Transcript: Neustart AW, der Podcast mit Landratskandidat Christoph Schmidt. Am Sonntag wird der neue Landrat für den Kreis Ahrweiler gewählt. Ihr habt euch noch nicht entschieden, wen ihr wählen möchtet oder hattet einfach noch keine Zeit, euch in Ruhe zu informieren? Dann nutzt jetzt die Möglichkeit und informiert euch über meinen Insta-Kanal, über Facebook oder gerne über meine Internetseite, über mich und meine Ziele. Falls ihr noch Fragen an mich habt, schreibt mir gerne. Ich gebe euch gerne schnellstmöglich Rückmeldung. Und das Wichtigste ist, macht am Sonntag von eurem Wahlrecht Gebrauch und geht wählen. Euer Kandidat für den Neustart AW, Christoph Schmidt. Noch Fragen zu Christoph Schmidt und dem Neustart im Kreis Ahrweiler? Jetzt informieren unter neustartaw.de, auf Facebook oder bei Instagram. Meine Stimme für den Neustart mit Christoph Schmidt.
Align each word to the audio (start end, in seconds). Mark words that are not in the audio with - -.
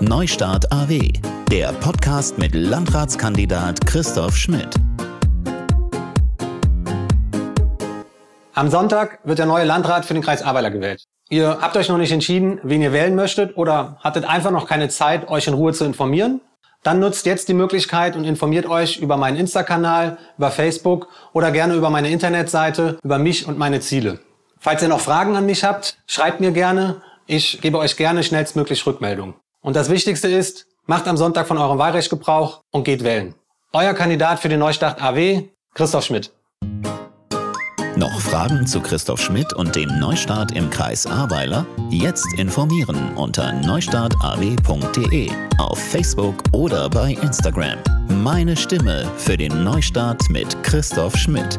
Neustart 0.00 0.72
AW, 0.72 1.12
der 1.50 1.74
Podcast 1.74 2.38
mit 2.38 2.54
Landratskandidat 2.54 3.84
Christoph 3.84 4.34
Schmidt. 4.34 4.74
Am 8.54 8.70
Sonntag 8.70 9.18
wird 9.24 9.38
der 9.38 9.44
neue 9.44 9.66
Landrat 9.66 10.06
für 10.06 10.14
den 10.14 10.22
Kreis 10.22 10.42
Ahrweiler 10.42 10.70
gewählt. 10.70 11.04
Ihr 11.28 11.58
habt 11.60 11.76
euch 11.76 11.90
noch 11.90 11.98
nicht 11.98 12.12
entschieden, 12.12 12.60
wen 12.62 12.80
ihr 12.80 12.94
wählen 12.94 13.14
möchtet 13.14 13.58
oder 13.58 13.98
hattet 14.00 14.24
einfach 14.24 14.50
noch 14.50 14.66
keine 14.66 14.88
Zeit, 14.88 15.28
euch 15.28 15.46
in 15.46 15.52
Ruhe 15.52 15.74
zu 15.74 15.84
informieren? 15.84 16.40
Dann 16.82 16.98
nutzt 16.98 17.26
jetzt 17.26 17.48
die 17.48 17.54
Möglichkeit 17.54 18.16
und 18.16 18.24
informiert 18.24 18.64
euch 18.64 19.00
über 19.00 19.18
meinen 19.18 19.36
Insta-Kanal, 19.36 20.16
über 20.38 20.50
Facebook 20.50 21.08
oder 21.34 21.50
gerne 21.52 21.74
über 21.74 21.90
meine 21.90 22.08
Internetseite, 22.08 22.98
über 23.02 23.18
mich 23.18 23.46
und 23.46 23.58
meine 23.58 23.80
Ziele. 23.80 24.18
Falls 24.58 24.80
ihr 24.80 24.88
noch 24.88 25.00
Fragen 25.00 25.36
an 25.36 25.44
mich 25.44 25.62
habt, 25.62 25.98
schreibt 26.06 26.40
mir 26.40 26.52
gerne. 26.52 27.02
Ich 27.26 27.60
gebe 27.60 27.76
euch 27.76 27.98
gerne 27.98 28.22
schnellstmöglich 28.22 28.86
Rückmeldung. 28.86 29.34
Und 29.62 29.76
das 29.76 29.90
Wichtigste 29.90 30.28
ist, 30.28 30.66
macht 30.86 31.06
am 31.06 31.16
Sonntag 31.16 31.46
von 31.46 31.58
eurem 31.58 31.78
Wahlrecht 31.78 32.10
Gebrauch 32.10 32.62
und 32.70 32.84
geht 32.84 33.04
wählen. 33.04 33.34
Euer 33.72 33.94
Kandidat 33.94 34.40
für 34.40 34.48
den 34.48 34.58
Neustart 34.58 35.02
AW, 35.02 35.48
Christoph 35.74 36.04
Schmidt. 36.04 36.32
Noch 37.96 38.20
Fragen 38.20 38.66
zu 38.66 38.80
Christoph 38.80 39.20
Schmidt 39.20 39.52
und 39.52 39.76
dem 39.76 39.98
Neustart 39.98 40.52
im 40.52 40.70
Kreis 40.70 41.06
Ahrweiler? 41.06 41.66
Jetzt 41.90 42.26
informieren 42.38 43.14
unter 43.16 43.52
neustartaw.de, 43.52 45.30
auf 45.58 45.78
Facebook 45.78 46.36
oder 46.52 46.88
bei 46.88 47.12
Instagram. 47.12 47.78
Meine 48.22 48.56
Stimme 48.56 49.06
für 49.18 49.36
den 49.36 49.64
Neustart 49.64 50.22
mit 50.30 50.62
Christoph 50.62 51.14
Schmidt. 51.16 51.58